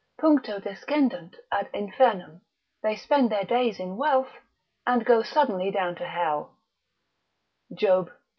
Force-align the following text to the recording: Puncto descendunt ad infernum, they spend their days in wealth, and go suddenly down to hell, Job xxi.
Puncto 0.19 0.59
descendunt 0.59 1.35
ad 1.51 1.67
infernum, 1.75 2.41
they 2.81 2.95
spend 2.95 3.29
their 3.31 3.43
days 3.43 3.79
in 3.79 3.97
wealth, 3.97 4.31
and 4.87 5.05
go 5.05 5.21
suddenly 5.21 5.69
down 5.69 5.93
to 5.93 6.07
hell, 6.07 6.55
Job 7.71 8.07
xxi. 8.09 8.15